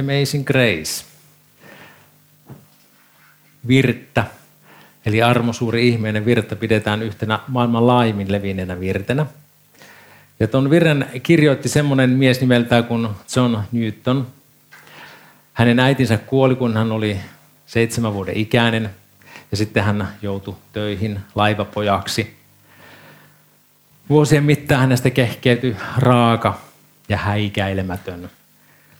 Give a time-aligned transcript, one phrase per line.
[0.00, 1.04] Amazing Grace.
[3.68, 4.24] Virttä,
[5.06, 9.26] eli armo suuri ihmeinen virta pidetään yhtenä maailman laajimmin levinneenä virtenä.
[10.40, 14.26] Ja tuon virren kirjoitti semmoinen mies nimeltään kuin John Newton.
[15.52, 17.20] Hänen äitinsä kuoli, kun hän oli
[17.66, 18.90] seitsemän vuoden ikäinen,
[19.50, 22.36] ja sitten hän joutui töihin laivapojaksi.
[24.08, 26.60] Vuosien mittaan hänestä kehkeytyi raaka
[27.08, 28.30] ja häikäilemätön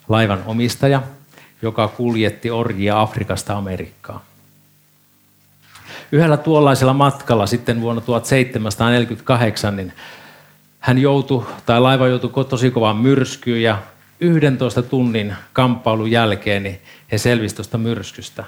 [0.09, 1.03] laivan omistaja,
[1.63, 4.21] joka kuljetti orjia Afrikasta Amerikkaan.
[6.13, 9.93] Yhdellä tuollaisella matkalla sitten vuonna 1748 niin
[10.81, 13.79] hän joutui, tai laiva joutui tosi kovaan myrskyyn ja
[14.21, 16.81] 11 tunnin kamppailun jälkeen niin
[17.13, 18.45] he selvisivät tuosta myrskystä.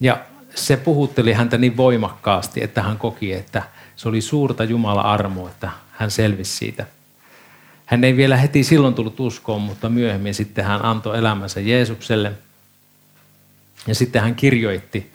[0.00, 0.18] Ja
[0.54, 3.62] se puhutteli häntä niin voimakkaasti, että hän koki, että
[3.96, 6.86] se oli suurta Jumala armoa, että hän selvisi siitä.
[7.88, 12.32] Hän ei vielä heti silloin tullut uskoon, mutta myöhemmin sitten hän antoi elämänsä Jeesukselle.
[13.86, 15.12] Ja sitten hän kirjoitti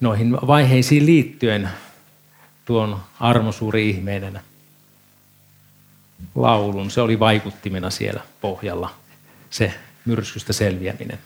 [0.00, 1.68] noihin vaiheisiin liittyen
[2.64, 4.42] tuon armosuuri ihmeenä
[6.34, 6.90] laulun.
[6.90, 8.90] Se oli vaikuttimena siellä pohjalla,
[9.50, 9.74] se
[10.04, 11.18] myrskystä selviäminen.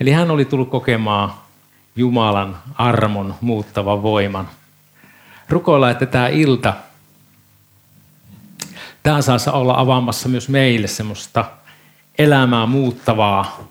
[0.00, 1.34] Eli hän oli tullut kokemaan
[1.96, 4.48] Jumalan armon muuttavan voiman.
[5.48, 6.74] Rukoilla, että tämä ilta,
[9.08, 11.44] tämä saisi olla avaamassa myös meille semmoista
[12.18, 13.68] elämää muuttavaa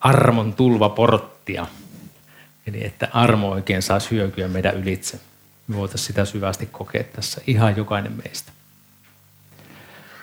[0.00, 1.66] armon tulvaporttia.
[2.66, 5.20] Eli että armo oikein saisi hyökyä meidän ylitse.
[5.68, 8.52] Me voitaisiin sitä syvästi kokea tässä, ihan jokainen meistä.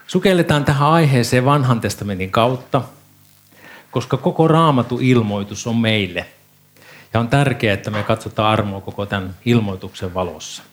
[0.08, 2.82] Sukelletaan tähän aiheeseen vanhan testamentin kautta,
[3.92, 6.26] koska koko raamatu ilmoitus on meille.
[7.14, 10.64] Ja on tärkeää, että me katsotaan armoa koko tämän ilmoituksen valossa.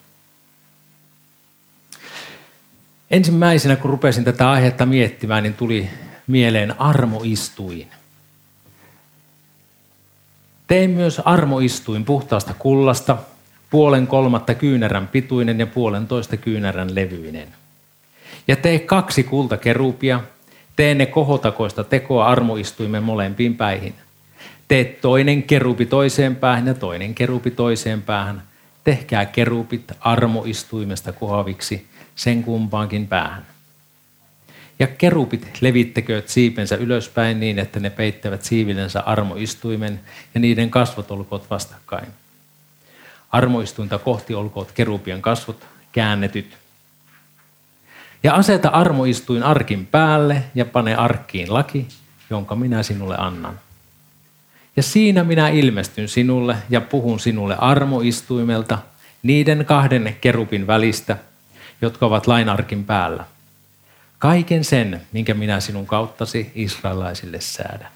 [3.10, 5.91] Ensimmäisenä, kun rupesin tätä aihetta miettimään, niin tuli
[6.27, 7.86] mieleen armoistuin.
[10.66, 13.16] Tein myös armoistuin puhtaasta kullasta,
[13.70, 17.48] puolen kolmatta kyynärän pituinen ja puolen toista kyynärän levyinen.
[18.48, 20.20] Ja tee kaksi kultakerupia,
[20.76, 23.94] tee ne kohotakoista tekoa armoistuimen molempiin päihin.
[24.69, 28.43] Tee toinen kerupi toiseen päähän ja toinen kerupi toiseen päähän.
[28.84, 33.47] Tehkää kerupit armoistuimesta kohaviksi sen kumpaankin päähän.
[34.78, 40.00] Ja kerupit levittäkööt siipensä ylöspäin niin, että ne peittävät siivillensä armoistuimen
[40.34, 42.06] ja niiden kasvot olkoot vastakkain.
[43.31, 46.59] Armoistuinta kohti olkoot kerupien kasvot käännetyt.
[48.23, 51.89] Ja aseta armoistuin arkin päälle ja pane arkkiin laki,
[52.31, 53.61] jonka minä sinulle annan.
[54.77, 58.79] Ja siinä minä ilmestyn sinulle ja puhun sinulle armoistuimelta
[59.23, 61.17] niiden kahden kerupin välistä,
[61.83, 63.25] jotka ovat lainarkin päällä.
[64.19, 67.91] Kaiken sen, minkä minä sinun kauttasi israelaisille säädän.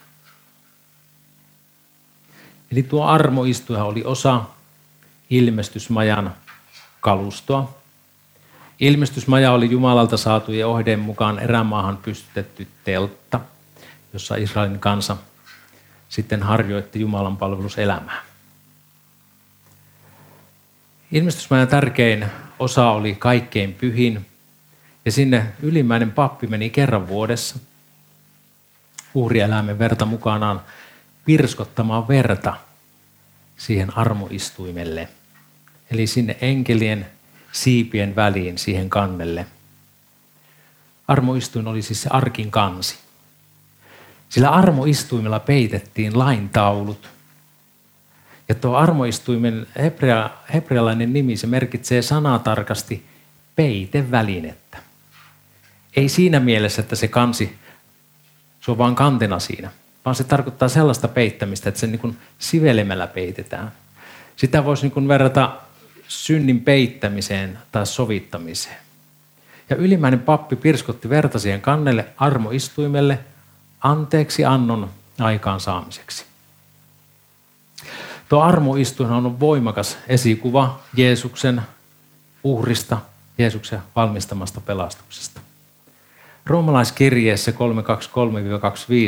[2.73, 4.43] Eli tuo armoistuja oli osa
[5.31, 6.35] ilmestysmajan
[7.01, 7.79] kalustoa.
[8.81, 13.41] Ilmestysmaja oli Jumalalta saatujen ohdeen mukaan erämaahan pystytetty teltta,
[14.13, 15.17] jossa Israelin kansa
[16.09, 18.23] sitten harjoitti Jumalan palveluselämää.
[21.13, 22.27] Ilmestysmajan tärkein
[22.59, 24.27] osa oli kaikkein pyhin,
[25.05, 27.59] ja sinne ylimmäinen pappi meni kerran vuodessa
[29.15, 30.61] uhrieläimen verta mukanaan
[31.25, 32.57] pirskottamaan verta
[33.57, 35.09] siihen armoistuimelle.
[35.91, 37.07] Eli sinne enkelien
[37.53, 39.47] siipien väliin siihen kannelle.
[41.09, 42.99] Armoistuin oli siis se arkin kansi.
[44.29, 47.09] Sillä armoistuimella peitettiin laintaulut.
[48.49, 53.07] Ja tuo armoistuimen hebrea, hebrealainen nimi, se merkitsee sanatarkasti
[53.57, 54.79] peitevälinettä.
[55.97, 57.59] Ei siinä mielessä, että se kansi,
[58.61, 59.71] se on vaan kantena siinä,
[60.05, 63.73] vaan se tarkoittaa sellaista peittämistä, että se niin sivelemällä peitetään.
[64.37, 65.57] Sitä voisi niin verrata
[66.09, 68.77] synnin peittämiseen tai sovittamiseen.
[69.71, 73.19] Ja ylimmäinen pappi pirskotti verta siihen kannelle armoistuimelle
[73.81, 74.91] anteeksi annon
[75.21, 76.25] aikaansaamiseksi.
[78.29, 81.63] Tuo armoistuin on voimakas esikuva Jeesuksen
[82.45, 82.99] uhrista,
[83.39, 85.41] Jeesuksen valmistamasta pelastuksesta.
[86.47, 87.55] Roomalaiskirjeessä 323-25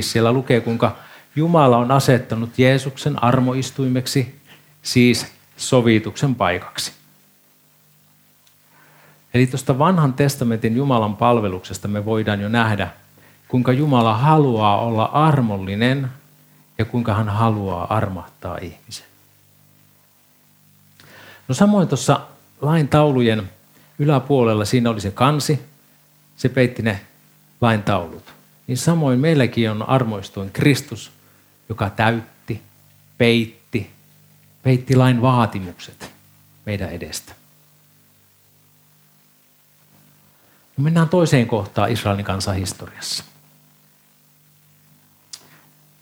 [0.00, 0.96] siellä lukee, kuinka
[1.36, 4.40] Jumala on asettanut Jeesuksen armoistuimeksi,
[4.82, 5.26] siis
[5.56, 6.92] sovituksen paikaksi.
[9.34, 12.90] Eli tuosta vanhan testamentin Jumalan palveluksesta me voidaan jo nähdä,
[13.50, 16.10] kuinka Jumala haluaa olla armollinen
[16.78, 19.06] ja kuinka hän haluaa armahtaa ihmisen.
[21.48, 22.20] No samoin tuossa
[22.60, 23.50] lain taulujen
[23.98, 25.60] yläpuolella siinä oli se kansi,
[26.36, 27.00] se peitti ne
[27.60, 28.24] lain taulut,
[28.66, 31.10] niin samoin meilläkin on armoistuin Kristus,
[31.68, 32.62] joka täytti,
[33.18, 33.90] peitti,
[34.62, 36.10] peitti lain vaatimukset
[36.66, 37.32] meidän edestä.
[40.76, 43.24] No mennään toiseen kohtaan Israelin kansan historiassa.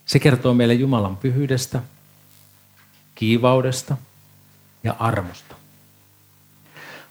[0.09, 1.81] Se kertoo meille Jumalan pyhyydestä,
[3.15, 3.97] kiivaudesta
[4.85, 5.55] ja armosta.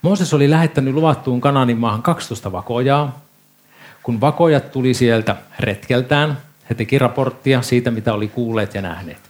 [0.02, 3.22] Mooses oli lähettänyt luvattuun Kananin maahan 12 vakojaa.
[4.04, 6.38] Kun vakojat tuli sieltä retkeltään,
[6.70, 9.22] he teki raporttia siitä, mitä oli kuulleet ja nähneet.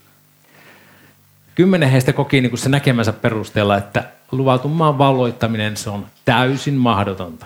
[1.56, 7.46] Kymmenen heistä koki niin se näkemänsä perusteella, että luvatun maan valloittaminen se on täysin mahdotonta.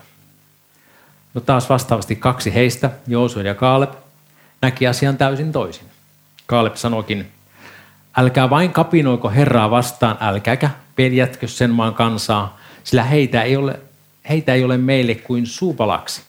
[1.34, 3.94] No taas vastaavasti kaksi heistä, Joosua ja Kaaleb,
[4.62, 5.91] näki asian täysin toisin.
[6.46, 7.32] Kaaleb sanoikin,
[8.18, 13.80] älkää vain kapinoiko Herraa vastaan, älkääkä peljätkö sen maan kansaa, sillä heitä ei ole,
[14.30, 16.22] heitä ei ole meille kuin suupalaksi.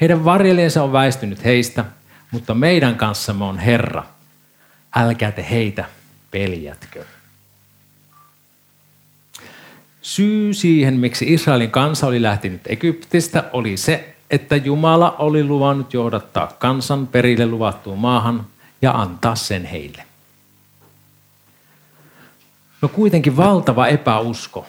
[0.00, 1.84] Heidän varjeleensa on väistynyt heistä,
[2.30, 4.04] mutta meidän kanssamme on Herra.
[4.96, 5.84] Älkää te heitä
[6.30, 7.04] peljätkö.
[10.02, 16.46] Syy siihen, miksi Israelin kansa oli lähtenyt Egyptistä, oli se, että Jumala oli luvannut johdattaa
[16.58, 18.46] kansan perille luvattuun maahan
[18.82, 20.04] ja antaa sen heille.
[22.82, 24.66] No kuitenkin valtava epäusko.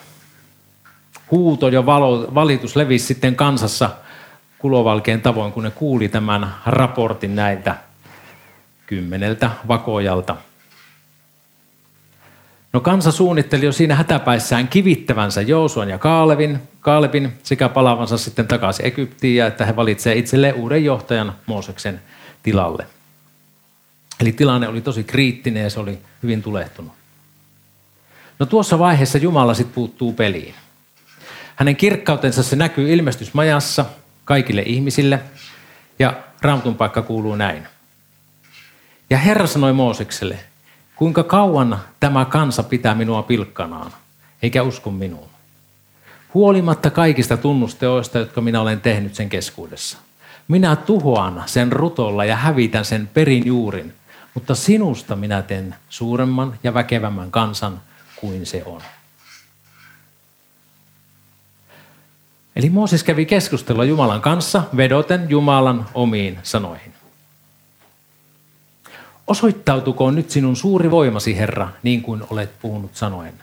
[1.31, 3.89] Huuto ja valo, valitus levisi sitten kansassa
[4.57, 7.75] kulovalkeen tavoin, kun ne kuuli tämän raportin näiltä
[8.85, 10.35] kymmeneltä vakojalta–
[12.73, 18.85] No kansa suunnitteli jo siinä hätäpäissään kivittävänsä Joosuan ja Kaalevin, Kaalebin sekä palavansa sitten takaisin
[18.85, 22.01] Egyptiin ja että he valitsevat itselleen uuden johtajan Mooseksen
[22.43, 22.85] tilalle.
[24.23, 26.93] Eli tilanne oli tosi kriittinen ja se oli hyvin tulehtunut.
[28.39, 30.55] No tuossa vaiheessa Jumala sitten puuttuu peliin.
[31.55, 33.85] Hänen kirkkautensa se näkyy ilmestysmajassa
[34.25, 35.19] kaikille ihmisille
[35.99, 37.67] ja Raamatun paikka kuuluu näin.
[39.09, 40.39] Ja Herra sanoi Moosekselle,
[40.95, 43.91] Kuinka kauan tämä kansa pitää minua pilkkanaan,
[44.41, 45.29] eikä usko minuun?
[46.33, 49.97] Huolimatta kaikista tunnusteoista, jotka minä olen tehnyt sen keskuudessa.
[50.47, 53.93] Minä tuhoan sen rutolla ja hävitän sen perin juurin,
[54.33, 57.81] mutta sinusta minä teen suuremman ja väkevämmän kansan
[58.15, 58.81] kuin se on.
[62.55, 66.93] Eli Mooses kävi keskustella Jumalan kanssa vedoten Jumalan omiin sanoihin.
[69.27, 73.33] Osoittautukoon nyt sinun suuri voimasi, Herra, niin kuin olet puhunut sanoen.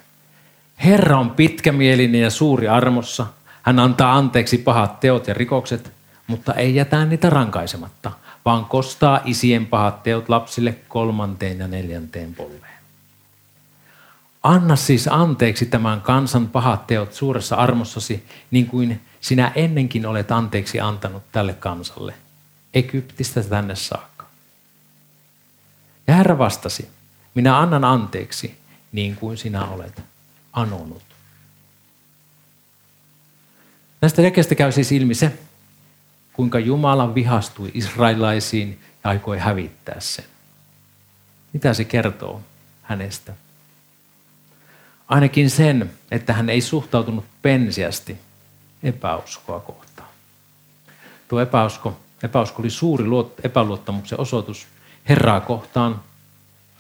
[0.85, 3.27] Herra on pitkämielinen ja suuri armossa.
[3.63, 5.93] Hän antaa anteeksi pahat teot ja rikokset,
[6.27, 8.13] mutta ei jätä niitä rankaisematta,
[8.51, 12.81] vaan kostaa isien pahat teot lapsille kolmanteen ja neljänteen polveen.
[14.43, 20.81] Anna siis anteeksi tämän kansan pahat teot suuressa armossasi, niin kuin sinä ennenkin olet anteeksi
[20.81, 22.15] antanut tälle kansalle,
[22.75, 24.27] Egyptistä tänne saakka.
[26.07, 26.89] Ja Herra vastasi,
[27.35, 28.59] minä annan anteeksi
[28.93, 30.03] niin kuin sinä olet
[30.53, 31.03] anonut.
[34.01, 35.39] Näistä jakeista käy siis ilmi se,
[36.41, 40.25] kuinka Jumala vihastui israelaisiin ja aikoi hävittää sen.
[41.53, 42.41] Mitä se kertoo
[42.83, 43.33] hänestä?
[45.09, 48.19] Ainakin sen, että hän ei suhtautunut pensiästi
[48.83, 50.09] epäuskoa kohtaan.
[51.29, 53.05] Tuo epäusko, epäusko oli suuri
[53.43, 54.67] epäluottamuksen osoitus
[55.09, 56.01] Herraa kohtaan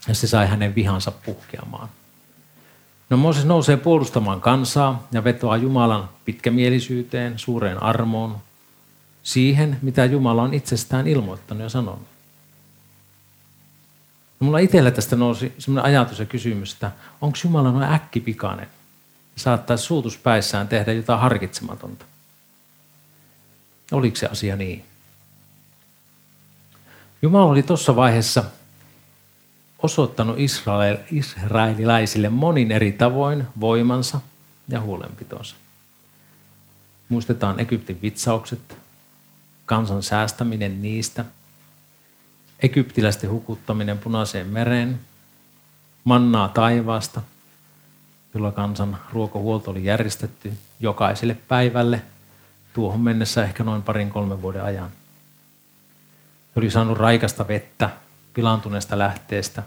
[0.08, 1.88] ja se sai hänen vihansa puhkeamaan.
[3.10, 8.36] No Mooses nousee puolustamaan kansaa ja vetoaa Jumalan pitkämielisyyteen, suureen armoon,
[9.22, 12.08] siihen, mitä Jumala on itsestään ilmoittanut ja sanonut.
[14.40, 18.68] No mulla itsellä tästä nousi sellainen ajatus ja kysymys, että onko Jumala noin äkkipikainen?
[19.36, 22.04] Saattaisi suutuspäissään tehdä jotain harkitsematonta.
[23.92, 24.84] Oliko se asia niin?
[27.22, 28.44] Jumala oli tuossa vaiheessa
[29.82, 34.20] osoittanut Israel, israelilaisille monin eri tavoin voimansa
[34.68, 35.56] ja huolenpitonsa.
[37.08, 38.76] Muistetaan Egyptin vitsaukset,
[39.70, 41.24] kansan säästäminen niistä,
[42.60, 45.00] egyptiläisten hukuttaminen punaiseen mereen,
[46.04, 47.22] mannaa taivaasta,
[48.34, 52.02] jolla kansan ruokahuolto oli järjestetty jokaiselle päivälle,
[52.72, 54.90] tuohon mennessä ehkä noin parin kolmen vuoden ajan
[56.56, 57.90] oli saanut raikasta vettä
[58.34, 59.62] pilaantuneesta lähteestä.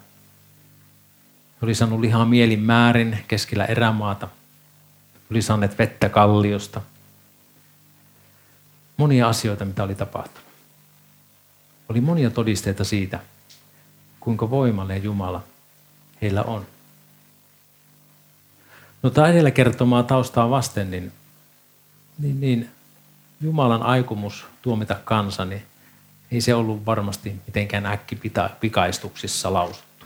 [1.62, 4.27] Oli saanut lihaa mielin määrin keskellä erämaata.
[5.31, 6.81] Oli saaneet vettä kalliosta.
[8.97, 10.47] Monia asioita, mitä oli tapahtunut.
[11.89, 13.19] Oli monia todisteita siitä,
[14.19, 15.43] kuinka voimallinen Jumala
[16.21, 16.65] heillä on.
[19.03, 21.12] No tämä edellä kertomaa taustaa vasten, niin,
[22.19, 22.69] niin, niin
[23.41, 25.63] Jumalan aikomus tuomita kansa, niin
[26.31, 30.05] ei se ollut varmasti mitenkään äkkipikaistuksissa lausuttu.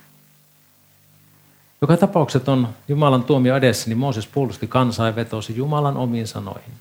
[1.81, 6.73] Joka tapaukset on Jumalan tuomio edessä, niin Mooses puolusti kansaa ja vetosi Jumalan omiin sanoihin.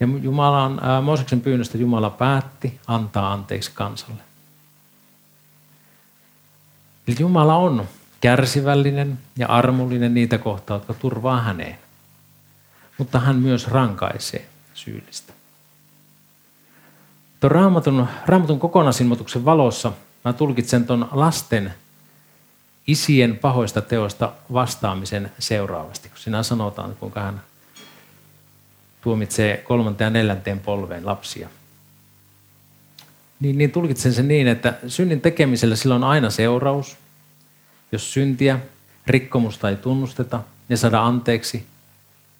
[0.00, 4.22] Ja Jumalan, ää, Mooseksen pyynnöstä Jumala päätti antaa anteeksi kansalle.
[7.08, 7.88] Eli Jumala on
[8.20, 11.78] kärsivällinen ja armollinen niitä kohtaa, jotka turvaa häneen.
[12.98, 15.32] Mutta hän myös rankaisee syyllistä.
[17.40, 19.92] Tuon raamatun, raamatun kokonaisilmoituksen valossa
[20.24, 21.74] mä tulkitsen tuon lasten
[22.86, 26.08] isien pahoista teoista vastaamisen seuraavasti.
[26.08, 27.40] Kun sinä sanotaan, kuinka hän
[29.00, 31.48] tuomitsee kolmanteen ja neljänteen polveen lapsia.
[33.40, 36.96] Niin, niin tulkitsen sen niin, että synnin tekemisellä sillä on aina seuraus.
[37.92, 38.58] Jos syntiä,
[39.06, 41.66] rikkomusta ei tunnusteta ja saada anteeksi,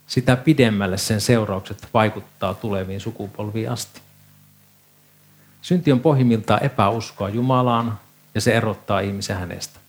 [0.06, 4.00] sitä pidemmälle sen seuraukset vaikuttaa tuleviin sukupolviin asti.
[5.62, 7.98] Synti on pohjimmiltaan epäuskoa Jumalaan
[8.34, 9.80] ja se erottaa ihmisen hänestä.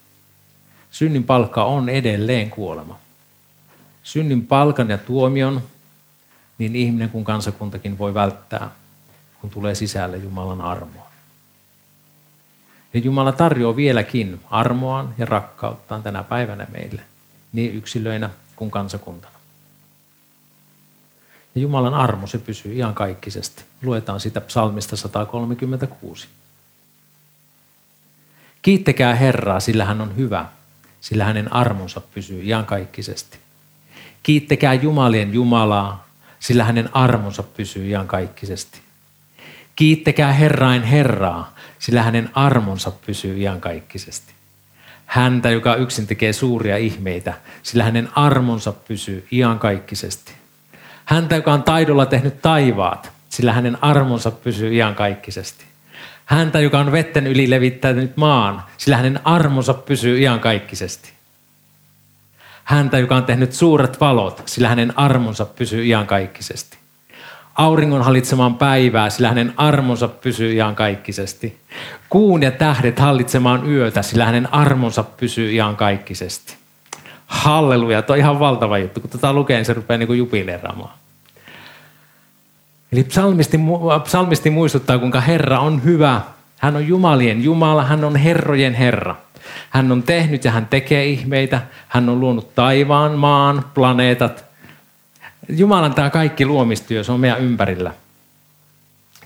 [0.91, 2.99] Synnin palkka on edelleen kuolema.
[4.03, 5.61] Synnin palkan ja tuomion
[6.59, 8.69] niin ihminen kuin kansakuntakin voi välttää,
[9.41, 11.09] kun tulee sisälle Jumalan armoa.
[12.93, 17.01] Ja Jumala tarjoaa vieläkin armoaan ja rakkauttaan tänä päivänä meille,
[17.53, 19.39] niin yksilöinä kuin kansakuntana.
[21.55, 23.63] Ja Jumalan armo, se pysyy ihan kaikkisesti.
[23.81, 26.27] Luetaan sitä psalmista 136.
[28.61, 30.45] Kiittäkää Herraa, sillä hän on hyvä,
[31.01, 33.37] sillä hänen armonsa pysyy iankaikkisesti.
[34.23, 36.08] Kiittäkää Jumalien Jumalaa,
[36.39, 38.79] sillä hänen armonsa pysyy iankaikkisesti.
[39.75, 44.33] Kiittäkää Herrain Herraa, sillä hänen armonsa pysyy iankaikkisesti.
[45.05, 50.31] Häntä, joka yksin tekee suuria ihmeitä, sillä hänen armonsa pysyy iankaikkisesti.
[51.05, 55.65] Häntä, joka on taidolla tehnyt taivaat, sillä hänen armonsa pysyy iankaikkisesti.
[56.25, 61.18] Häntä, joka on vetten yli levittänyt maan, sillä hänen armonsa pysyy iankaikkisesti.
[62.69, 66.77] Häntä, joka on tehnyt suuret valot, sillä hänen armonsa pysyy iankaikkisesti.
[67.55, 71.57] Auringon hallitsemaan päivää, sillä hänen armonsa pysyy iankaikkisesti.
[72.09, 76.55] Kuun ja tähdet hallitsemaan yötä, sillä hänen armonsa pysyy iankaikkisesti.
[77.27, 78.99] Halleluja, tuo on ihan valtava juttu.
[78.99, 80.93] Kun tätä lukee, niin se rupeaa niin kuin jubileeraamaan.
[82.91, 83.59] Eli psalmisti,
[84.03, 86.21] psalmisti muistuttaa, kuinka Herra on hyvä.
[86.57, 89.15] Hän on Jumalien Jumala, hän on herrojen Herra.
[89.69, 91.61] Hän on tehnyt ja hän tekee ihmeitä.
[91.87, 94.45] Hän on luonut taivaan, maan, planeetat.
[95.49, 97.93] Jumalan tämä kaikki luomistyö, se on meidän ympärillä.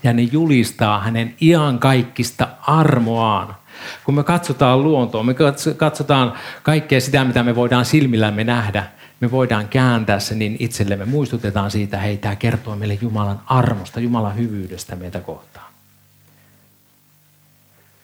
[0.02, 1.34] Ja ne julistaa hänen
[1.78, 3.56] kaikista armoaan.
[4.04, 5.34] Kun me katsotaan luontoa, me
[5.76, 8.84] katsotaan kaikkea sitä, mitä me voidaan silmillämme nähdä,
[9.20, 11.04] me voidaan kääntää se niin itsellemme.
[11.04, 15.53] Muistutetaan siitä, hei, tämä kertoo meille Jumalan armosta, Jumalan hyvyydestä meitä kohtaan.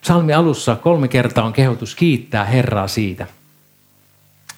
[0.01, 3.27] Psalmi alussa kolme kertaa on kehotus kiittää Herraa siitä,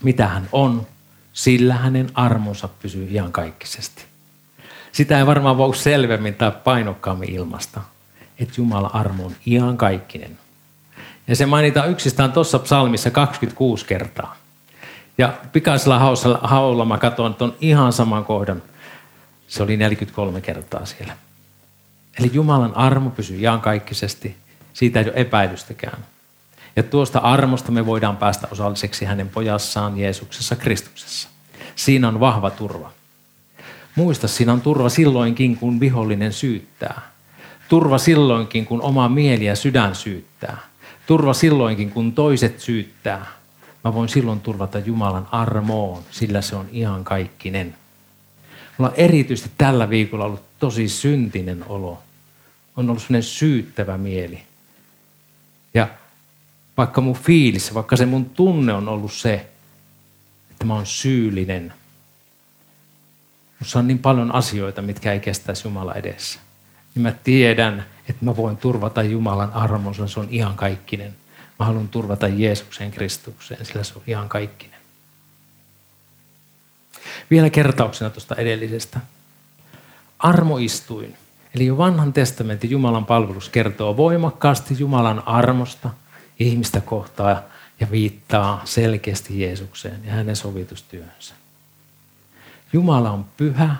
[0.03, 0.87] mitä hän on,
[1.33, 4.05] sillä hänen armonsa pysyy iankaikkisesti.
[4.91, 7.81] Sitä ei varmaan voi selvemmin tai painokkaammin ilmasta,
[8.39, 10.37] että Jumala armo on iankaikkinen.
[11.27, 14.35] Ja se mainitaan yksistään tuossa psalmissa 26 kertaa.
[15.17, 15.99] Ja pikaisella
[16.41, 18.61] haulla mä katson tuon ihan saman kohdan.
[19.47, 21.17] Se oli 43 kertaa siellä.
[22.19, 24.42] Eli Jumalan armo pysyy iankaikkisesti.
[24.73, 26.05] Siitä ei ole epäilystäkään.
[26.75, 31.29] Ja tuosta armosta me voidaan päästä osalliseksi hänen pojassaan Jeesuksessa Kristuksessa.
[31.75, 32.91] Siinä on vahva turva.
[33.95, 37.01] Muista, siinä on turva silloinkin, kun vihollinen syyttää.
[37.69, 40.57] Turva silloinkin, kun oma mieli ja sydän syyttää.
[41.07, 43.25] Turva silloinkin, kun toiset syyttää.
[43.83, 47.75] Mä voin silloin turvata Jumalan armoon, sillä se on ihan kaikkinen.
[48.77, 52.01] Mulla on erityisesti tällä viikolla ollut tosi syntinen olo.
[52.77, 54.43] On ollut sellainen syyttävä mieli.
[56.77, 59.33] Vaikka mun fiilis, vaikka se mun tunne on ollut se,
[60.51, 61.73] että mä oon syyllinen.
[63.59, 66.39] Musta on niin paljon asioita, mitkä ei kestäisi Jumala edessä.
[66.95, 71.15] Niin mä tiedän, että mä voin turvata Jumalan armonsa, se on ihan kaikkinen.
[71.59, 74.79] Mä haluan turvata Jeesuksen Kristukseen, sillä se on ihan kaikkinen.
[77.31, 78.99] Vielä kertauksena tuosta edellisestä.
[80.19, 81.17] Armoistuin.
[81.55, 85.89] Eli jo vanhan testamentin Jumalan palvelus kertoo voimakkaasti Jumalan armosta
[86.39, 87.41] ihmistä kohtaa
[87.79, 91.33] ja viittaa selkeästi Jeesukseen ja hänen sovitustyöhönsä.
[92.73, 93.75] Jumala on pyhä,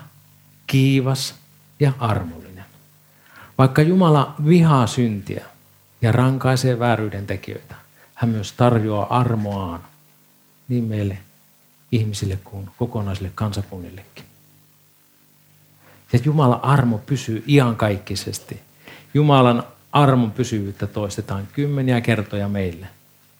[0.66, 1.34] kiivas
[1.80, 2.64] ja armollinen.
[3.58, 5.44] Vaikka Jumala vihaa syntiä,
[6.04, 7.74] ja rankaisee vääryyden tekijöitä.
[8.14, 9.84] Hän myös tarjoaa armoaan
[10.68, 11.18] niin meille
[11.92, 14.24] ihmisille kuin kokonaisille kansakunnillekin.
[16.12, 18.60] Ja Jumalan armo pysyy iankaikkisesti.
[19.14, 19.62] Jumalan
[19.94, 22.86] armon pysyvyyttä toistetaan kymmeniä kertoja meille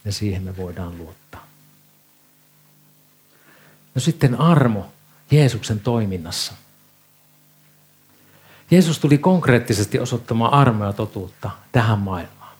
[0.05, 1.47] ja siihen me voidaan luottaa.
[3.95, 4.93] No sitten armo
[5.31, 6.53] Jeesuksen toiminnassa.
[8.71, 12.57] Jeesus tuli konkreettisesti osoittamaan armoa totuutta tähän maailmaan.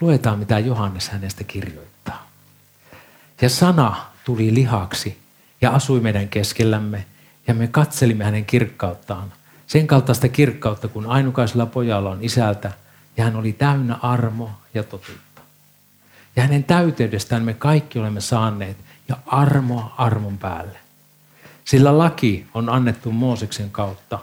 [0.00, 2.30] Luetaan, mitä Johannes hänestä kirjoittaa.
[3.40, 5.18] Ja sana tuli lihaksi
[5.60, 7.06] ja asui meidän keskellämme,
[7.46, 9.32] ja me katselimme hänen kirkkauttaan.
[9.66, 12.72] Sen kaltaista kirkkautta, kun ainukaisella pojalla on isältä,
[13.18, 15.42] ja hän oli täynnä armo ja totuutta.
[16.36, 18.76] Ja hänen täyteydestään me kaikki olemme saaneet,
[19.08, 20.78] ja armoa armon päälle.
[21.64, 24.18] Sillä laki on annettu Mooseksen kautta,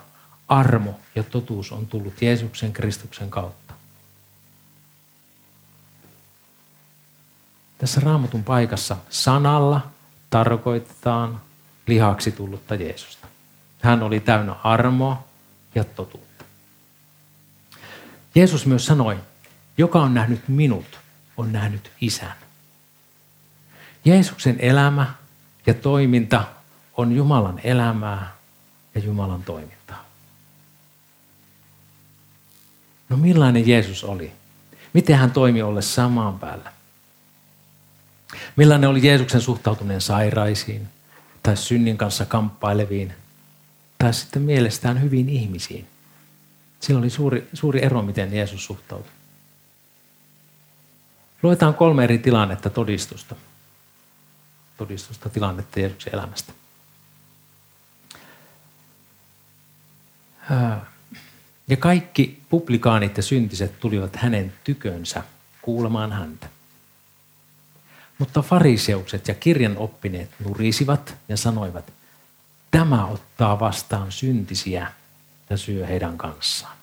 [0.47, 3.73] armo ja totuus on tullut Jeesuksen Kristuksen kautta.
[7.77, 9.81] Tässä raamatun paikassa sanalla
[10.29, 11.41] tarkoitetaan
[11.87, 13.27] lihaksi tullutta Jeesusta.
[13.81, 15.23] Hän oli täynnä armoa
[15.75, 16.34] ja totuutta.
[18.35, 19.17] Jeesus myös sanoi,
[19.77, 20.99] joka on nähnyt minut,
[21.37, 22.35] on nähnyt isän.
[24.05, 25.13] Jeesuksen elämä
[25.65, 26.43] ja toiminta
[26.97, 28.35] on Jumalan elämää
[28.95, 30.05] ja Jumalan toimintaa.
[33.09, 34.31] No millainen Jeesus oli?
[34.93, 36.73] Miten hän toimi olle samaan päällä?
[38.55, 40.87] Millainen oli Jeesuksen suhtautuminen sairaisiin
[41.43, 43.13] tai synnin kanssa kamppaileviin
[43.97, 45.87] tai sitten mielestään hyviin ihmisiin?
[46.85, 49.11] Sillä oli suuri, suuri ero, miten Jeesus suhtautui.
[51.43, 53.35] Luetaan kolme eri tilannetta todistusta.
[54.77, 56.53] Todistusta tilannetta Jeesuksen elämästä.
[61.67, 65.23] Ja kaikki publikaanit ja syntiset tulivat hänen tykönsä
[65.61, 66.47] kuulemaan häntä.
[68.17, 71.93] Mutta fariseukset ja kirjan oppineet nurisivat ja sanoivat,
[72.71, 74.91] tämä ottaa vastaan syntisiä
[75.49, 76.77] ja syö heidän kanssaan.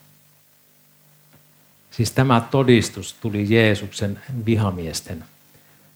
[1.90, 5.24] Siis tämä todistus tuli Jeesuksen vihamiesten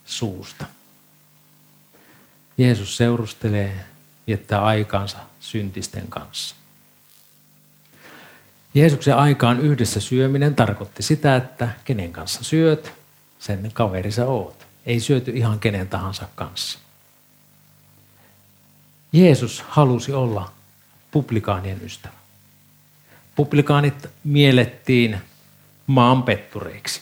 [0.05, 0.67] suusta.
[2.59, 3.85] Jeesus seurustelee,
[4.27, 6.57] viettää aikaansa syntisten kanssa.
[8.75, 12.93] Jeesuksen aikaan yhdessä syöminen tarkoitti sitä, että kenen kanssa syöt,
[13.39, 14.67] sen kaveri sä oot.
[14.87, 16.79] Ei syöty ihan kenen tahansa kanssa.
[19.13, 20.53] Jeesus halusi olla
[21.11, 22.26] publikaanien ystävä.
[23.37, 25.19] Publikaanit miellettiin
[25.87, 27.01] maanpettureiksi.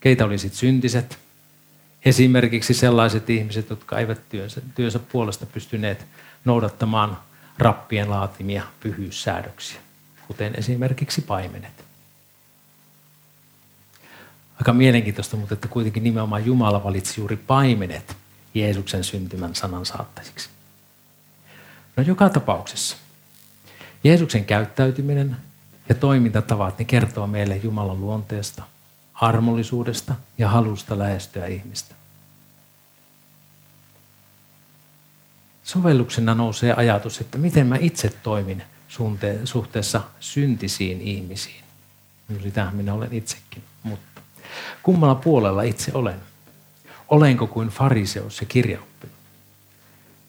[0.00, 1.18] Keitä oli sitten syntiset?
[2.04, 6.06] Esimerkiksi sellaiset ihmiset, jotka eivät työnsä, työnsä puolesta pystyneet
[6.44, 7.18] noudattamaan
[7.58, 9.80] rappien laatimia pyhyyssäädöksiä,
[10.26, 11.84] kuten esimerkiksi paimenet.
[14.60, 18.16] Aika mielenkiintoista, mutta että kuitenkin nimenomaan Jumala valitsi juuri paimenet
[18.54, 20.48] Jeesuksen syntymän sanan saattajiksi.
[21.96, 22.96] No joka tapauksessa.
[24.04, 25.36] Jeesuksen käyttäytyminen
[25.88, 28.62] ja toimintatavat ne kertoo meille Jumalan luonteesta,
[29.14, 31.94] armollisuudesta ja halusta lähestyä ihmistä.
[35.72, 38.62] sovelluksena nousee ajatus, että miten mä itse toimin
[39.44, 41.64] suhteessa syntisiin ihmisiin.
[42.42, 44.20] Sitähän minä olen itsekin, mutta
[44.82, 46.20] kummalla puolella itse olen?
[47.08, 49.06] Olenko kuin fariseus ja kirjaoppi,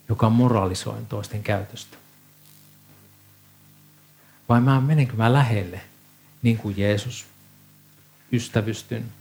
[0.10, 1.98] joka moralisoin toisten käytöstä?
[4.54, 5.82] Vai mä menenkö mä lähelle,
[6.42, 7.26] niin kuin Jeesus,
[8.32, 9.12] ystävystyn,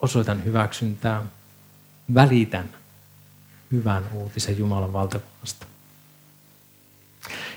[0.00, 1.22] osoitan hyväksyntää,
[2.14, 2.68] välitän
[3.72, 5.66] hyvän uutisen Jumalan valtakunnasta.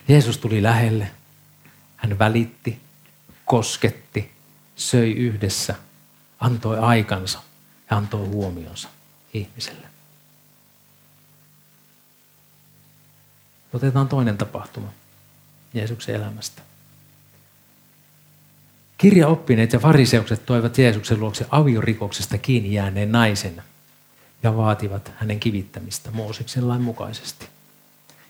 [0.07, 1.11] Jeesus tuli lähelle.
[1.97, 2.81] Hän välitti,
[3.45, 4.31] kosketti,
[4.75, 5.75] söi yhdessä,
[6.39, 7.41] antoi aikansa
[7.89, 8.89] ja antoi huomionsa
[9.33, 9.87] ihmiselle.
[13.73, 14.93] Otetaan toinen tapahtuma
[15.73, 16.72] Jeesuksen elämästä.
[19.03, 23.63] Kirjaoppineet ja fariseukset toivat Jeesuksen luokse aviorikoksesta kiinni jääneen naisen–
[24.43, 27.47] ja vaativat hänen kivittämistä Mooseksen lain mukaisesti.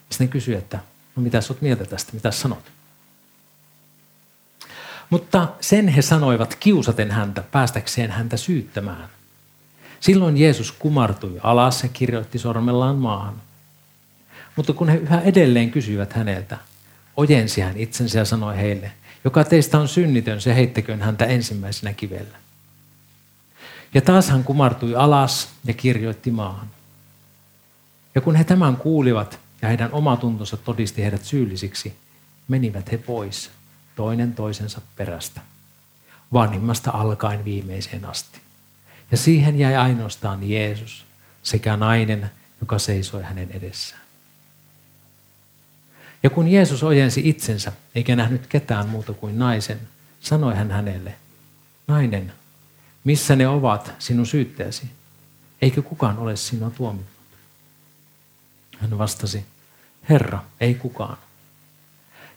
[0.10, 0.80] Sitten kysyi, että
[1.16, 2.72] no mitä olet mieltä tästä, mitä sanot?
[5.10, 9.10] Mutta sen he sanoivat kiusaten häntä, päästäkseen häntä syyttämään.
[10.00, 13.42] Silloin Jeesus kumartui alas ja kirjoitti sormellaan maahan.
[14.56, 16.58] Mutta kun he yhä edelleen kysyivät häneltä,
[17.18, 18.92] ojensi hän itsensä ja sanoi heille,
[19.24, 22.38] joka teistä on synnitön, se heittäköön häntä ensimmäisenä kivellä.
[23.94, 26.68] Ja taas hän kumartui alas ja kirjoitti maahan.
[28.16, 31.94] Ja kun he tämän kuulivat ja heidän omatuntonsa todisti heidät syyllisiksi,
[32.48, 33.50] menivät he pois
[33.96, 35.42] toinen toisensa perästä,
[36.34, 38.40] vanhimmasta alkaen viimeiseen asti.
[39.12, 41.06] Ja siihen jäi ainoastaan Jeesus
[41.44, 42.32] sekä nainen,
[42.62, 44.03] joka seisoi hänen edessään.
[46.24, 49.80] Ja kun Jeesus ojensi itsensä, eikä nähnyt ketään muuta kuin naisen,
[50.20, 51.16] sanoi hän hänelle,
[51.88, 52.34] nainen,
[53.04, 54.84] missä ne ovat sinun syytteesi?
[55.62, 57.14] Eikö kukaan ole sinua tuomittu?
[58.80, 59.46] Hän vastasi,
[60.10, 61.18] Herra, ei kukaan.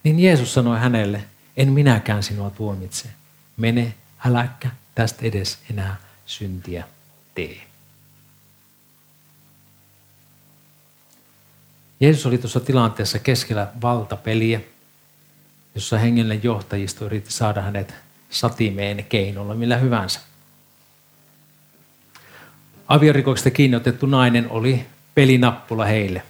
[0.04, 1.24] Niin Jeesus sanoi hänelle,
[1.56, 3.08] en minäkään sinua tuomitse.
[3.56, 3.94] Mene,
[4.26, 5.96] äläkkä tästä edes enää
[6.26, 6.84] syntiä
[7.34, 7.65] tee.
[12.00, 14.60] Jeesus oli tuossa tilanteessa keskellä valtapeliä,
[15.74, 17.94] jossa hengellinen johtajisto yritti saada hänet
[18.30, 20.20] satimeen keinolla millä hyvänsä.
[22.88, 26.22] Aviorikoksesta kiinni otettu nainen oli pelinappula heille.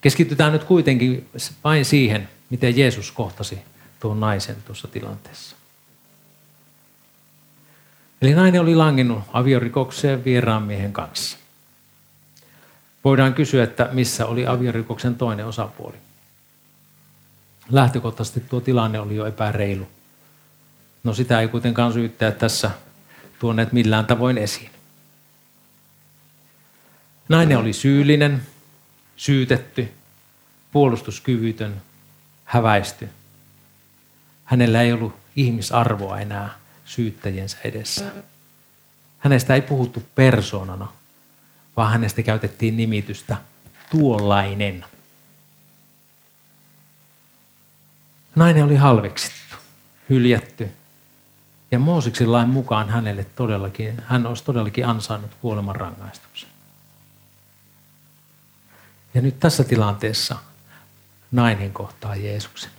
[0.00, 1.28] Keskitytään nyt kuitenkin
[1.64, 3.58] vain siihen, miten Jeesus kohtasi
[4.00, 5.56] tuon naisen tuossa tilanteessa.
[8.22, 11.38] Eli nainen oli langennut aviorikokseen vieraan miehen kanssa.
[13.04, 15.96] Voidaan kysyä, että missä oli aviorikoksen toinen osapuoli.
[17.70, 19.88] Lähtökohtaisesti tuo tilanne oli jo epäreilu.
[21.04, 22.70] No sitä ei kuitenkaan syyttää tässä
[23.38, 24.70] tuoneet millään tavoin esiin.
[27.28, 28.42] Nainen oli syyllinen,
[29.16, 29.92] syytetty,
[30.72, 31.82] puolustuskyvytön,
[32.44, 33.08] häväisty.
[34.44, 38.04] Hänellä ei ollut ihmisarvoa enää syyttäjensä edessä.
[39.18, 40.88] Hänestä ei puhuttu persoonana,
[41.76, 43.36] vaan hänestä käytettiin nimitystä
[43.90, 44.84] tuollainen.
[48.34, 49.56] Nainen oli halveksittu,
[50.10, 50.70] hyljätty,
[51.70, 56.48] ja Mooseksen lain mukaan hänelle todellakin, hän olisi todellakin ansainnut kuoleman rangaistuksen.
[59.14, 60.36] Ja nyt tässä tilanteessa
[61.32, 62.70] nainen kohtaa Jeesuksen.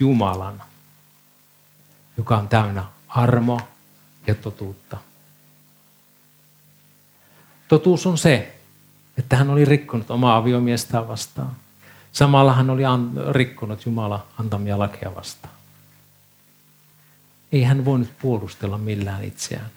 [0.00, 0.62] Jumalan,
[2.16, 3.60] joka on täynnä armo
[4.26, 4.96] ja totuutta.
[7.68, 8.54] Totuus on se,
[9.18, 11.56] että hän oli rikkonut omaa aviomiestään vastaan.
[12.12, 12.82] Samalla hän oli
[13.32, 15.54] rikkonut Jumala antamia lakeja vastaan.
[17.52, 19.70] Ei hän voinut puolustella millään itseään.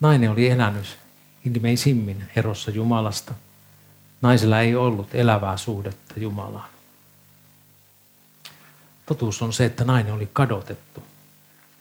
[0.00, 0.98] Nainen oli elänyt
[1.44, 3.34] ilmeisimmin erossa Jumalasta.
[4.22, 6.68] Naisella ei ollut elävää suhdetta Jumalaan.
[9.06, 11.02] Totuus on se, että nainen oli kadotettu,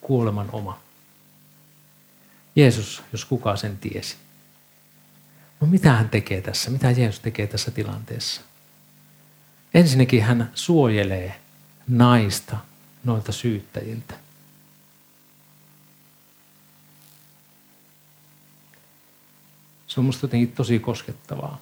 [0.08, 0.80] kuoleman oma.
[2.56, 4.15] Jeesus, jos kuka sen tiesi.
[5.62, 6.70] No mitä hän tekee tässä?
[6.70, 8.41] Mitä Jeesus tekee tässä tilanteessa?
[9.74, 11.39] Ensinnäkin hän suojelee
[11.88, 12.58] naista
[13.04, 14.13] noilta syyttäjiltä.
[19.88, 21.62] Se on minusta jotenkin tosi koskettavaa.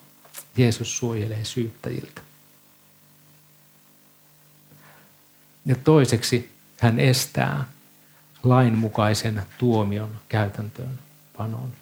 [0.58, 2.22] Jeesus suojelee syyttäjiltä.
[5.66, 7.75] Ja toiseksi hän estää
[8.46, 11.00] lainmukaisen tuomion käytäntöön
[11.38, 11.74] panon.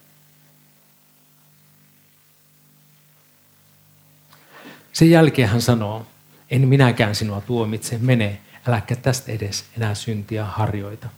[4.92, 6.06] Sen jälkeen hän sanoo,
[6.50, 11.08] en minäkään sinua tuomitse, mene, äläkä tästä edes enää syntiä harjoita.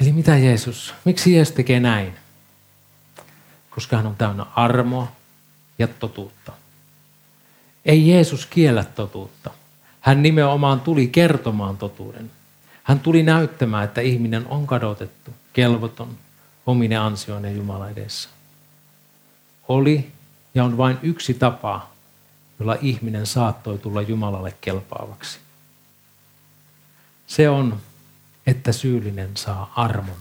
[0.00, 2.14] Eli mitä Jeesus, miksi Jeesus tekee näin?
[3.70, 5.12] Koska hän on täynnä armoa
[5.78, 6.52] ja totuutta.
[7.84, 9.50] Ei Jeesus kiellä totuutta.
[10.00, 12.30] Hän nimenomaan tuli kertomaan totuuden.
[12.90, 16.18] Hän tuli näyttämään, että ihminen on kadotettu, kelvoton,
[16.66, 18.28] omine ansioinen Jumala edessä.
[19.68, 20.12] Oli
[20.54, 21.90] ja on vain yksi tapa,
[22.58, 25.38] jolla ihminen saattoi tulla Jumalalle kelpaavaksi.
[27.26, 27.80] Se on,
[28.46, 30.18] että syyllinen saa armon.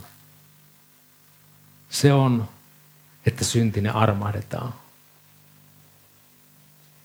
[1.90, 2.50] Se on,
[3.26, 4.74] että syntinen armahdetaan.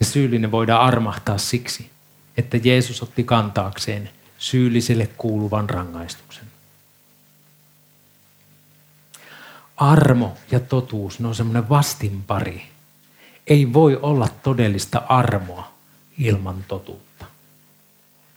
[0.01, 1.91] Ja syyllinen voidaan armahtaa siksi,
[2.37, 4.11] että Jeesus otti kantaakseen
[4.45, 6.45] syylliselle kuuluvan rangaistuksen.
[9.77, 12.75] Armo ja totuus, ne on semmoinen vastinpari
[13.47, 15.73] ei voi olla todellista armoa
[16.19, 17.25] ilman totuutta.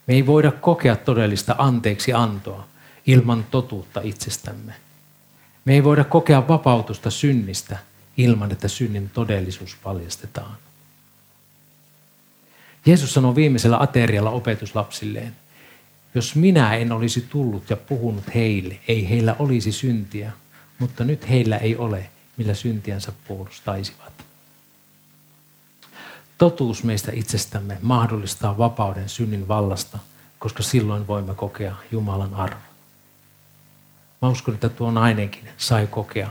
[0.06, 2.66] Me ei voida kokea todellista anteeksi antoa
[3.06, 4.74] ilman totuutta itsestämme.
[5.64, 7.78] Me ei voida kokea vapautusta synnistä
[8.16, 10.56] ilman, että synnin todellisuus paljastetaan.
[12.86, 15.36] Jeesus sanoi viimeisellä aterialla opetuslapsilleen,
[16.14, 20.32] jos minä en olisi tullut ja puhunut heille, ei heillä olisi syntiä,
[20.78, 24.12] mutta nyt heillä ei ole, millä syntiänsä puolustaisivat.
[26.38, 29.98] Totuus meistä itsestämme mahdollistaa vapauden synnin vallasta,
[30.38, 32.62] koska silloin voimme kokea Jumalan arvon.
[34.22, 36.30] Mä uskon, että tuo nainenkin sai kokea,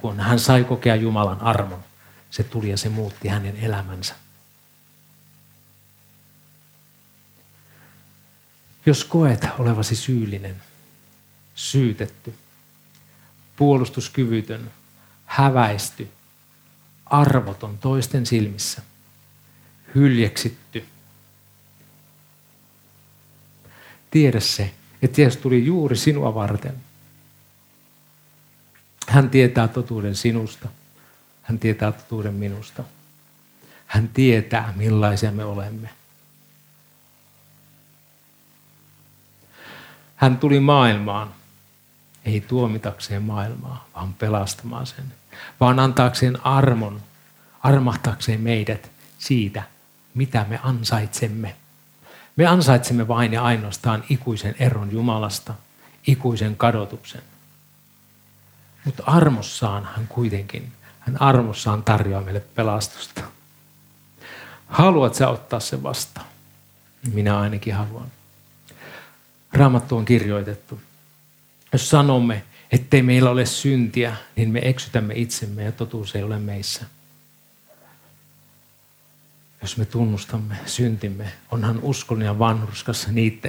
[0.00, 1.84] kun hän sai kokea Jumalan armon,
[2.30, 4.14] se tuli ja se muutti hänen elämänsä.
[8.86, 10.62] Jos koet olevasi syyllinen,
[11.54, 12.34] syytetty,
[13.56, 14.70] puolustuskyvytön,
[15.26, 16.08] häväisty,
[17.06, 18.82] arvoton toisten silmissä,
[19.94, 20.84] hyljeksitty.
[24.10, 26.74] Tiedä se, että Jeesus tuli juuri sinua varten.
[29.08, 30.68] Hän tietää totuuden sinusta.
[31.42, 32.84] Hän tietää totuuden minusta.
[33.86, 36.01] Hän tietää, millaisia me olemme.
[40.22, 41.34] Hän tuli maailmaan,
[42.24, 45.04] ei tuomitakseen maailmaa, vaan pelastamaan sen.
[45.60, 47.00] Vaan antaakseen armon,
[47.62, 49.62] armahtakseen meidät siitä,
[50.14, 51.56] mitä me ansaitsemme.
[52.36, 55.54] Me ansaitsemme vain ja ainoastaan ikuisen eron Jumalasta,
[56.06, 57.22] ikuisen kadotuksen.
[58.84, 63.22] Mutta armossaan hän kuitenkin, hän armossaan tarjoaa meille pelastusta.
[64.66, 66.26] Haluat sä ottaa sen vastaan?
[67.12, 68.06] Minä ainakin haluan.
[69.52, 70.80] Raamattu on kirjoitettu.
[71.72, 76.86] Jos sanomme, ettei meillä ole syntiä, niin me eksytämme itsemme ja totuus ei ole meissä.
[79.62, 83.08] Jos me tunnustamme syntimme, onhan uskollinen ja vanhurskas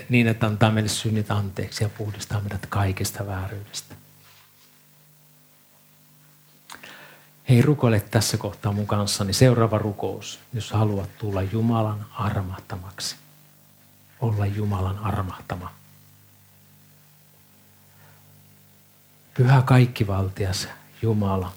[0.10, 3.96] niin, että antaa meille synnit anteeksi ja puhdistaa meidät kaikesta vääryydestä.
[7.50, 13.16] Hei, rukoile tässä kohtaa mun kanssani seuraava rukous, jos haluat tulla Jumalan armahtamaksi.
[14.20, 15.72] Olla Jumalan armahtama.
[19.34, 20.68] Pyhä kaikkivaltias
[21.02, 21.54] Jumala.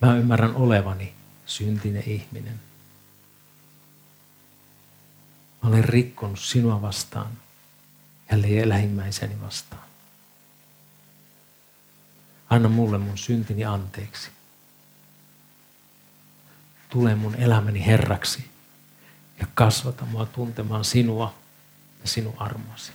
[0.00, 1.14] Mä ymmärrän olevani
[1.46, 2.60] syntinen ihminen.
[5.62, 7.32] Mä olen rikkonut sinua vastaan
[8.30, 9.82] ja lähimmäiseni vastaan.
[12.50, 14.30] Anna mulle mun syntini anteeksi.
[16.88, 18.50] Tule mun elämäni Herraksi
[19.40, 21.34] ja kasvata mua tuntemaan sinua
[22.02, 22.92] ja sinun armoasi.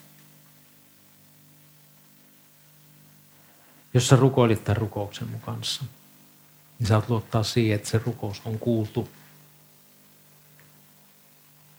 [3.93, 5.83] Jos sä rukoilit tämän rukouksen mun kanssa,
[6.79, 9.09] niin saat luottaa siihen, että se rukous on kuultu.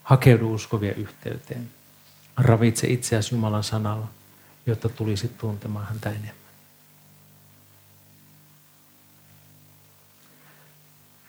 [0.02, 1.70] Hakeudu uskovien yhteyteen.
[2.36, 4.08] Ravitse itseäsi Jumalan sanalla,
[4.66, 6.34] jotta tulisit tuntemaan häntä enemmän.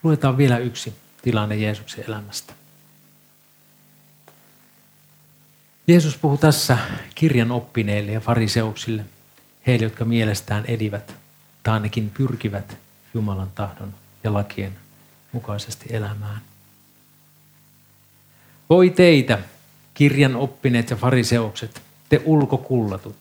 [0.04, 2.54] Luetaan vielä yksi tilanne Jeesuksen elämästä.
[5.88, 6.78] Jeesus puhuu tässä
[7.16, 9.06] kirjan oppineille ja fariseuksille,
[9.68, 11.16] heille, jotka mielestään edivät
[11.64, 12.78] tai ainakin pyrkivät
[13.14, 14.72] Jumalan tahdon ja lakien
[15.32, 16.42] mukaisesti elämään.
[18.70, 19.40] Voi teitä,
[19.94, 23.16] kirjan oppineet ja fariseukset, te ulkokullatut,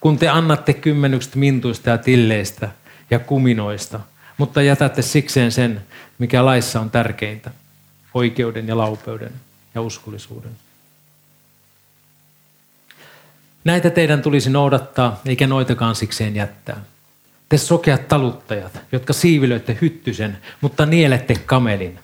[0.00, 2.68] kun te annatte kymmenykset mintuista ja tilleistä
[3.10, 4.00] ja kuminoista,
[4.38, 5.82] mutta jätätte sikseen sen,
[6.18, 7.50] mikä laissa on tärkeintä,
[8.14, 9.32] oikeuden ja laupeuden
[9.74, 10.52] ja uskollisuuden.
[13.64, 16.80] Näitä teidän tulisi noudattaa, eikä noitakaan sikseen jättää.
[17.48, 21.98] Te sokeat taluttajat, jotka siivilöitte hyttysen, mutta nielette kamelin.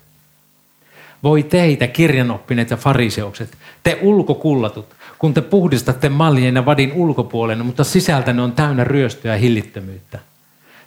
[1.22, 7.84] Voi teitä, kirjanoppineet ja fariseukset, te ulkokullatut, kun te puhdistatte mallien ja vadin ulkopuolen, mutta
[7.84, 10.18] sisältä ne on täynnä ryöstöä ja hillittömyyttä.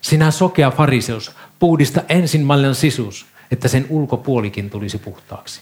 [0.01, 5.61] Sinä sokea fariseus, puhdista ensin maljan sisus, että sen ulkopuolikin tulisi puhtaaksi.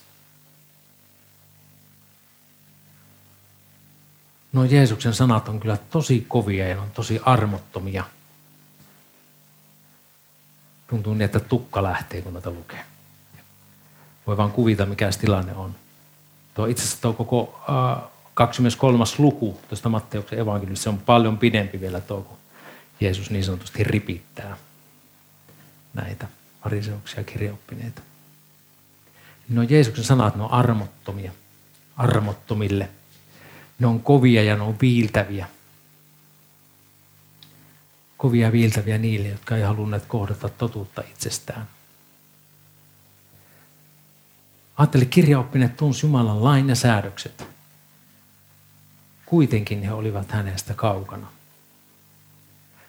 [4.53, 8.03] No Jeesuksen sanat on kyllä tosi kovia ja on tosi armottomia.
[10.87, 12.85] Tuntuu niin, että tukka lähtee, kun noita lukee.
[14.27, 15.75] Voi vaan kuvita, mikä se tilanne on.
[16.53, 19.03] Tuo itse asiassa tuo koko äh, 23.
[19.17, 22.37] luku tuosta Matteuksen evankeliumista, on paljon pidempi vielä tuo, kun
[22.99, 24.57] Jeesus niin sanotusti ripittää
[25.93, 26.27] näitä
[26.63, 28.01] fariseuksia kirjaoppineita.
[29.49, 31.31] No Jeesuksen sanat, ne on armottomia,
[31.97, 32.89] armottomille.
[33.79, 35.47] Ne on kovia ja ne on viiltäviä.
[38.17, 41.67] Kovia viiltäviä niille, jotka ei halunneet kohdata totuutta itsestään.
[44.77, 47.47] Ajatteli, kirjaoppineet tunsi Jumalan lain ja säädökset.
[49.25, 51.27] Kuitenkin he olivat hänestä kaukana.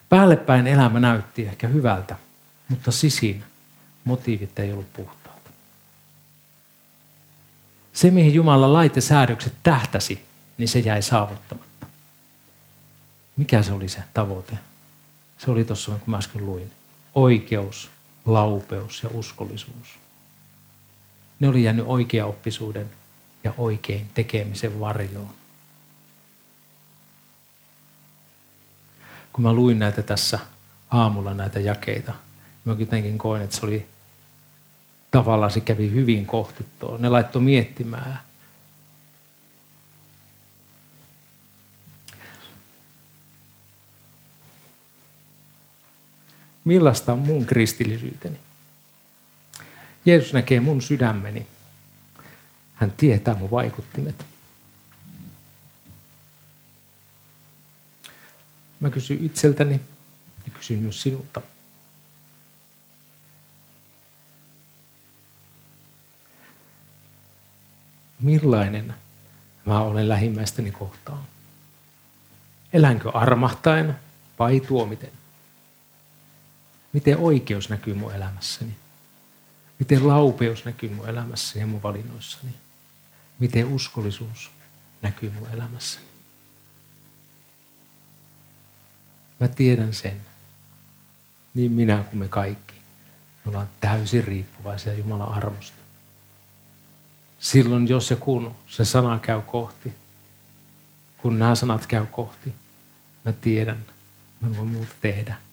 [0.09, 2.17] Päällepäin elämä näytti ehkä hyvältä,
[2.69, 3.45] mutta sisin
[4.05, 5.51] motiivit ei ollut puhtaat.
[7.93, 10.28] Se, mihin Jumalan lait ja säädökset tähtäsi,
[10.59, 11.87] niin se jäi saavuttamatta.
[13.37, 14.59] Mikä se oli se tavoite?
[15.39, 16.73] Se oli tuossa, kun mä äsken luin.
[17.15, 17.91] Oikeus,
[18.25, 19.99] laupeus ja uskollisuus.
[21.41, 22.91] Ne oli jäänyt oikeaoppisuuden
[23.45, 25.31] ja oikein tekemisen varjoon.
[29.33, 30.39] Kun mä luin näitä tässä
[30.91, 32.15] aamulla näitä jakeita,
[32.65, 33.87] mä jotenkin koin, että se oli
[35.11, 36.67] tavallaan se kävi hyvin kohti.
[36.99, 38.21] Ne laittoi miettimään.
[46.69, 48.39] Millaista on mun kristillisyyteni?
[50.05, 51.47] Jeesus näkee mun sydämeni.
[52.75, 54.27] Hän tietää mun vaikuttimet.
[58.81, 59.81] Mä kysyn itseltäni
[60.47, 61.41] ja kysyn myös sinulta.
[68.21, 68.95] Millainen
[69.65, 71.25] mä olen lähimmäistäni kohtaan?
[72.73, 73.97] Elänkö armahtaen
[74.39, 75.11] vai tuomiten?
[76.99, 78.77] Miten oikeus näkyy mun elämässäni?
[79.79, 82.55] Miten laupeus näkyy mun elämässäni ja mun valinnoissani?
[83.39, 84.51] Miten uskollisuus
[85.03, 86.07] näkyy mun elämässäni?
[89.41, 90.21] Mä tiedän sen.
[91.55, 92.75] Niin minä kuin me kaikki.
[93.45, 95.79] Me ollaan täysin riippuvaisia Jumalan armosta.
[97.39, 99.95] Silloin, jos ja kun se sana käy kohti,
[101.19, 102.55] kun nämä sanat käy kohti,
[103.25, 103.85] mä tiedän,
[104.41, 105.48] mä voin muuta tehdä.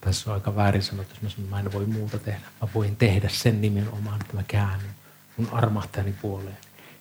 [0.00, 2.46] Tässä on aika väärin sanottu, jos mä en voi muuta tehdä.
[2.62, 4.94] Mä voin tehdä sen nimenomaan, että mä käännyn
[5.36, 6.58] mun armahtajani puoleen,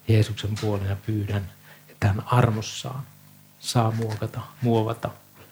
[0.08, 1.52] Jeesuksen puoleen ja pyydän,
[1.90, 3.04] että hän armossaan
[3.60, 5.10] saa muokata, muovata,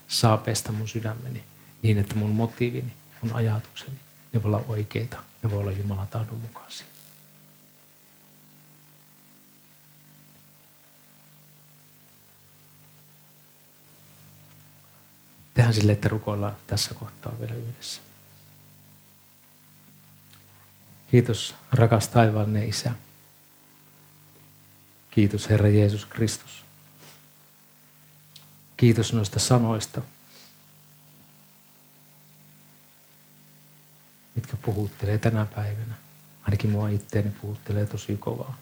[0.08, 1.44] saa pestä mun sydämeni
[1.82, 3.98] niin, että mun motiivini, mun ajatukseni,
[4.34, 6.88] ne voi olla oikeita, ne voi olla Jumalan tahdon mukaisia.
[15.58, 18.02] Tehän sille, että rukoillaan tässä kohtaa vielä yhdessä.
[21.12, 22.92] Kiitos rakas taivaallinen Isä.
[25.12, 26.66] Kiitos Herra Jeesus Kristus.
[28.78, 30.02] Kiitos noista sanoista,
[34.36, 35.94] mitkä puhuttelee tänä päivänä.
[36.44, 38.58] Ainakin mua itteeni puhuttelee tosi kovaa.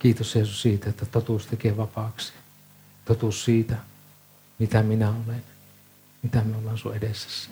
[0.00, 2.32] Kiitos Jeesus siitä, että totuus tekee vapaaksi.
[3.04, 3.76] Totuus siitä,
[4.58, 5.44] mitä minä olen,
[6.22, 7.50] mitä me ollaan sun edessäsi.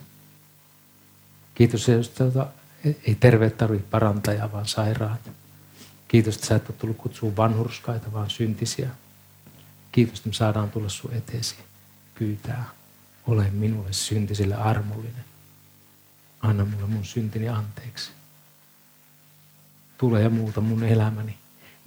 [1.54, 2.46] Kiitos Jeesus, että
[2.84, 5.30] ei terveet tarvitse parantajaa, vaan sairaat.
[6.08, 8.88] Kiitos, että sä et ole tullut kutsua vanhurskaita, vaan syntisiä.
[9.92, 11.56] Kiitos, että me saadaan tulla sun eteesi
[12.18, 12.64] pyytää.
[13.26, 15.24] Ole minulle syntisille armollinen.
[16.40, 18.10] Anna mulle mun syntini anteeksi.
[19.98, 21.38] Tule ja muuta mun elämäni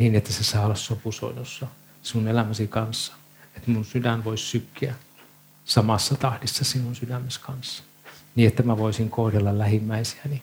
[0.02, 1.68] niin, että se saa olla sopusoinnussa
[2.04, 3.14] sun elämäsi kanssa.
[3.56, 4.96] Että mun sydän voisi sykkiä
[5.66, 7.84] samassa tahdissa sinun sydämesi kanssa.
[8.36, 10.42] Niin, että mä voisin kohdella lähimmäisiäni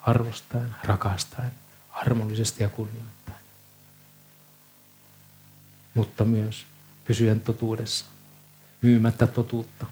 [0.00, 1.50] arvostaen, rakastaen,
[1.90, 3.38] armollisesti ja kunnioittaen.
[5.94, 6.66] Mutta myös
[7.04, 8.04] pysyen totuudessa,
[8.82, 9.86] myymättä totuutta.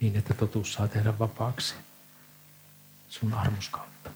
[0.00, 1.74] Niin, että totuus saa tehdä vapaaksi
[3.08, 4.10] sun armoskautta.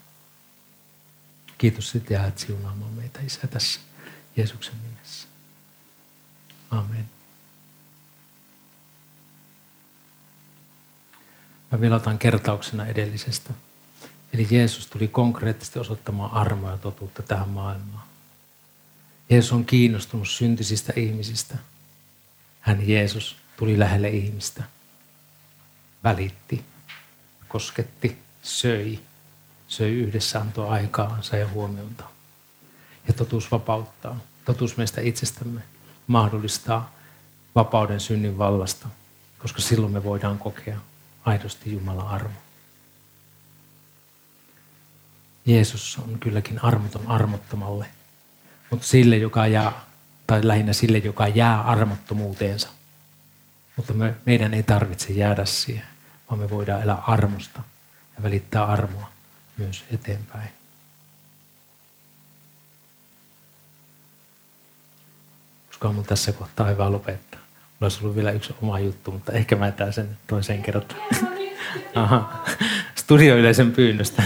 [1.61, 3.81] Kiitos, että jäät siunaamaan meitä, Isä, tässä
[4.37, 5.29] Jeesuksen nimessä.
[6.71, 7.11] Amen.
[11.71, 13.51] Mä vielä otan kertauksena edellisestä.
[14.33, 18.09] Eli Jeesus tuli konkreettisesti osoittamaan armoa ja totuutta tähän maailmaan.
[19.31, 21.59] Jeesus on kiinnostunut syntisistä ihmisistä.
[22.61, 24.65] Hän Jeesus tuli lähelle ihmistä.
[26.05, 26.65] Välitti,
[27.49, 29.01] kosketti, söi,
[29.71, 32.05] söi yhdessä, antoi aikaansa ja huomionta.
[33.09, 34.17] Ja totuus vapauttaa.
[34.45, 35.61] Totuus meistä itsestämme
[36.07, 36.93] mahdollistaa
[37.55, 38.89] vapauden synnin vallasta,
[39.39, 40.81] koska silloin me voidaan kokea
[41.25, 42.35] aidosti Jumalan armo.
[45.47, 47.87] Jeesus on kylläkin armoton armottomalle,
[48.71, 49.73] mutta sille, joka jää,
[50.27, 52.69] tai lähinnä sille, joka jää armottomuuteensa.
[53.77, 55.87] Mutta me, meidän ei tarvitse jäädä siihen,
[56.31, 57.63] vaan me voidaan elää armosta
[58.17, 59.20] ja välittää armoa
[59.61, 60.49] myös eteenpäin.
[65.69, 67.41] Koska mun tässä kohtaa hyvä lopettaa.
[67.41, 71.03] Mulla olisi ollut vielä yksi oma juttu, mutta ehkä mä jätän sen toiseen kertaan.
[71.95, 72.45] Aha.
[72.95, 74.23] Studioyleisen pyynnöstä.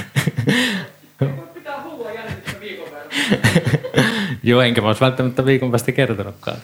[4.43, 6.57] Joo, enkä mä olisi välttämättä viikon päästä kertonutkaan.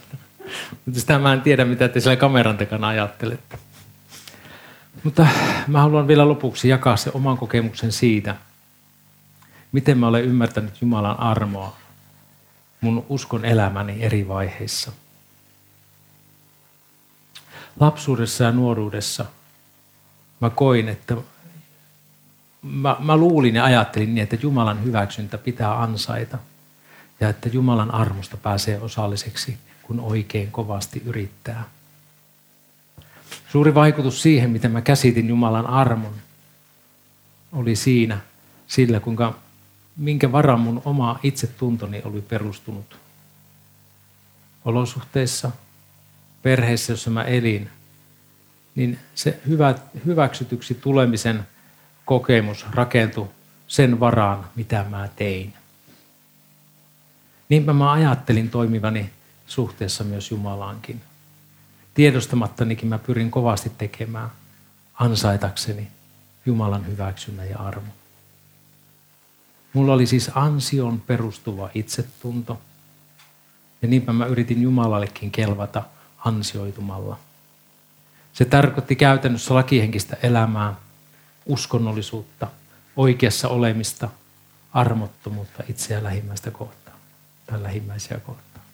[0.86, 3.58] Mutta sitä mä en tiedä, mitä te siellä kameran takana ajattelette.
[5.02, 5.26] Mutta
[5.66, 8.34] mä haluan vielä lopuksi jakaa se oman kokemuksen siitä,
[9.72, 11.76] miten mä olen ymmärtänyt Jumalan armoa
[12.80, 14.92] mun uskon elämäni eri vaiheissa.
[17.80, 19.24] Lapsuudessa ja nuoruudessa
[20.40, 21.16] mä koin, että
[22.62, 26.38] mä, mä luulin ja ajattelin niin, että Jumalan hyväksyntä pitää ansaita
[27.20, 31.64] ja että Jumalan armosta pääsee osalliseksi, kun oikein kovasti yrittää.
[33.48, 36.14] Suuri vaikutus siihen, miten mä käsitin Jumalan armon,
[37.52, 38.18] oli siinä
[38.66, 39.34] sillä, kuinka,
[39.96, 42.98] minkä varan mun oma itsetuntoni oli perustunut.
[44.64, 45.50] olosuhteissa,
[46.42, 47.70] perheessä, jossa mä elin,
[48.74, 49.74] niin se hyvä,
[50.06, 51.46] hyväksytyksi tulemisen
[52.04, 53.28] kokemus rakentui
[53.68, 55.54] sen varaan, mitä mä tein.
[57.48, 59.10] Niinpä mä ajattelin toimivani
[59.46, 61.00] suhteessa myös Jumalaankin.
[61.94, 64.30] Tiedostamattanikin mä pyrin kovasti tekemään
[64.94, 65.88] ansaitakseni
[66.46, 67.99] Jumalan hyväksynnä ja armo.
[69.72, 72.60] Mulla oli siis ansion perustuva itsetunto.
[73.82, 75.82] Ja niinpä mä yritin Jumalallekin kelvata
[76.24, 77.18] ansioitumalla.
[78.32, 80.74] Se tarkoitti käytännössä lakihenkistä elämää,
[81.46, 82.48] uskonnollisuutta,
[82.96, 84.08] oikeassa olemista,
[84.72, 86.96] armottomuutta itseä lähimmäistä kohtaan
[87.46, 88.64] tai lähimmäisiä kohtaan.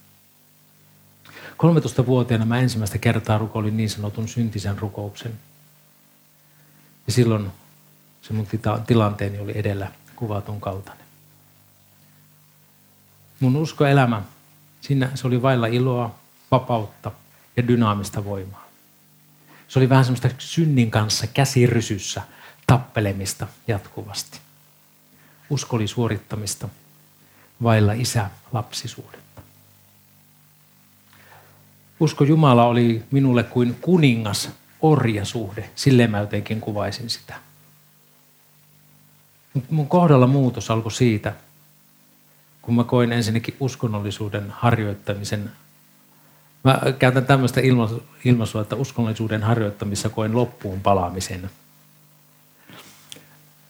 [1.56, 5.32] 13-vuotiaana mä ensimmäistä kertaa rukoilin niin sanotun syntisen rukouksen.
[7.06, 7.50] Ja silloin
[8.22, 8.46] se mun
[8.86, 11.06] tilanteeni oli edellä kuvatun kaltainen.
[13.40, 14.22] Mun uskoelämä,
[14.80, 16.14] siinä se oli vailla iloa,
[16.50, 17.10] vapautta
[17.56, 18.66] ja dynaamista voimaa.
[19.68, 22.22] Se oli vähän semmoista synnin kanssa käsirysyssä
[22.66, 24.40] tappelemista jatkuvasti.
[25.50, 26.68] Usko oli suorittamista
[27.62, 29.42] vailla isä-lapsisuudetta.
[32.00, 34.50] Usko Jumala oli minulle kuin kuningas
[34.80, 37.45] orjasuhde, silleen mä jotenkin kuvaisin sitä.
[39.70, 41.32] Mun kohdalla muutos alkoi siitä,
[42.62, 45.52] kun mä koin ensinnäkin uskonnollisuuden harjoittamisen.
[46.64, 47.60] Mä käytän tämmöistä
[48.24, 51.50] ilmaisua, että uskonnollisuuden harjoittamissa koin loppuun palaamisen.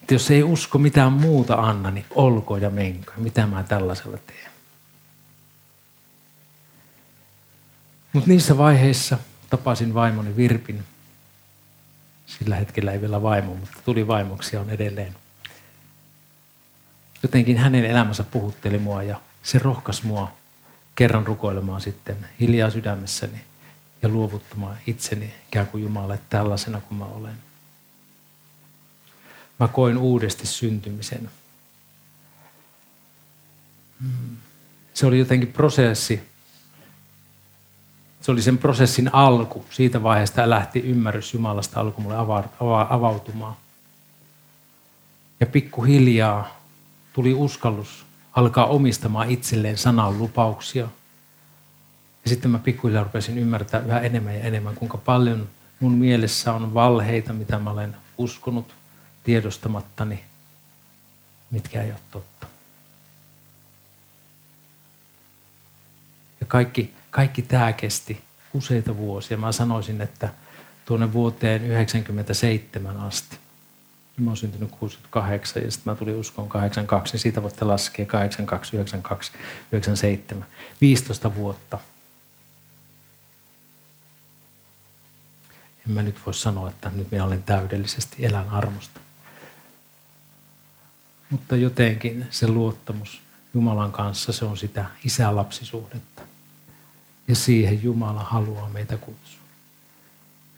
[0.00, 3.14] Että jos ei usko mitään muuta anna, niin olkoon ja menkää.
[3.16, 4.50] Mitä mä tällaisella teen?
[8.12, 9.18] Mutta niissä vaiheissa
[9.50, 10.84] tapasin vaimoni Virpin.
[12.26, 15.14] Sillä hetkellä ei vielä vaimo, mutta tuli vaimoksi on edelleen
[17.26, 20.32] jotenkin hänen elämänsä puhutteli mua ja se rohkaisi mua
[20.94, 23.40] kerran rukoilemaan sitten hiljaa sydämessäni
[24.02, 27.34] ja luovuttamaan itseni ikään kuin Jumalalle tällaisena kuin mä olen.
[29.60, 31.30] Mä koin uudesti syntymisen.
[34.00, 34.36] Hmm.
[34.94, 36.22] Se oli jotenkin prosessi.
[38.20, 39.64] Se oli sen prosessin alku.
[39.70, 42.16] Siitä vaiheesta lähti ymmärrys Jumalasta alkoi mulle
[42.88, 43.56] avautumaan.
[45.40, 46.55] Ja pikkuhiljaa
[47.16, 50.88] tuli uskallus alkaa omistamaan itselleen sanan lupauksia.
[52.24, 55.48] Ja sitten mä pikkuhiljaa rupesin ymmärtää yhä enemmän ja enemmän, kuinka paljon
[55.80, 58.74] mun mielessä on valheita, mitä mä olen uskonut
[59.24, 60.24] tiedostamattani,
[61.50, 62.46] mitkä ei ole totta.
[66.40, 68.20] Ja kaikki, kaikki tämä kesti
[68.54, 69.36] useita vuosia.
[69.36, 70.28] Mä sanoisin, että
[70.84, 73.45] tuonne vuoteen 1997 asti.
[74.16, 78.76] Mä oon syntynyt 68 ja sitten mä tulin uskoon 82, niin siitä voitte laskea 82,
[78.76, 79.32] 92,
[79.72, 80.48] 97.
[80.80, 81.78] 15 vuotta.
[85.86, 89.00] En mä nyt voi sanoa, että nyt minä olen täydellisesti elän armosta.
[91.30, 93.20] Mutta jotenkin se luottamus
[93.54, 96.22] Jumalan kanssa, se on sitä isä-lapsisuhdetta.
[97.28, 99.40] Ja siihen Jumala haluaa meitä kutsua.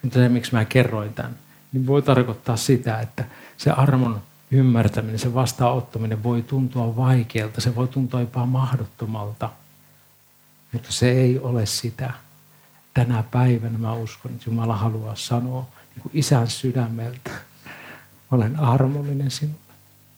[0.03, 1.39] Mutta se, miksi mä kerroin tämän,
[1.73, 3.25] niin voi tarkoittaa sitä, että
[3.57, 9.51] se armon ymmärtäminen, se vastaanottaminen voi tuntua vaikealta, se voi tuntua jopa mahdottomalta,
[10.73, 12.13] mutta se ei ole sitä.
[12.95, 17.31] Tänä päivänä mä uskon, että Jumala haluaa sanoa niin kuin isän sydämeltä,
[18.31, 19.59] olen armollinen sinulle.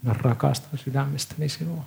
[0.03, 1.85] Mä rakastan sydämestäni sinua.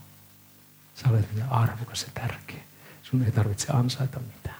[0.95, 2.59] Sä olet minä arvokas ja tärkeä.
[3.03, 4.52] Sun ei tarvitse ansaita mitään.